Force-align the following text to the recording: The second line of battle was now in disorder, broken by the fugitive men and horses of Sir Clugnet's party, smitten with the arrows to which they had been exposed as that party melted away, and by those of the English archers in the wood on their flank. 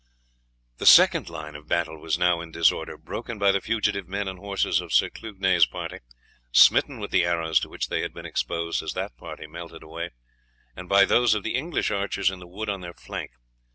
The 0.79 0.87
second 0.87 1.29
line 1.29 1.55
of 1.55 1.67
battle 1.67 1.99
was 1.99 2.17
now 2.17 2.41
in 2.41 2.49
disorder, 2.51 2.97
broken 2.97 3.37
by 3.37 3.51
the 3.51 3.61
fugitive 3.61 4.07
men 4.07 4.27
and 4.27 4.39
horses 4.39 4.81
of 4.81 4.91
Sir 4.91 5.11
Clugnet's 5.11 5.67
party, 5.67 5.99
smitten 6.51 6.97
with 6.97 7.11
the 7.11 7.23
arrows 7.23 7.59
to 7.59 7.69
which 7.69 7.87
they 7.89 8.01
had 8.01 8.11
been 8.11 8.25
exposed 8.25 8.81
as 8.81 8.93
that 8.93 9.15
party 9.15 9.45
melted 9.45 9.83
away, 9.83 10.09
and 10.75 10.89
by 10.89 11.05
those 11.05 11.35
of 11.35 11.43
the 11.43 11.53
English 11.53 11.91
archers 11.91 12.31
in 12.31 12.39
the 12.39 12.47
wood 12.47 12.67
on 12.67 12.81
their 12.81 12.95
flank. 12.95 13.29